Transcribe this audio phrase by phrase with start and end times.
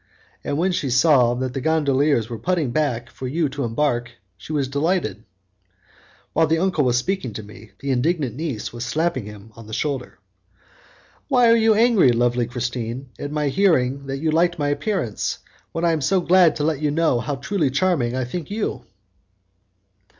[0.43, 4.51] And when she saw that the gondoliers were putting back for you to embark she
[4.51, 5.23] was delighted."
[6.33, 9.73] While the uncle was speaking to me, the indignant niece was slapping him on the
[9.73, 10.17] shoulder.
[11.27, 15.37] "Why are you angry, lovely Christine, at my hearing that you liked my appearance,
[15.71, 18.83] when I am so glad to let you know how truly charming I think you?"